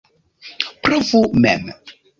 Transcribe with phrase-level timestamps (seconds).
[0.81, 1.73] Provu mem!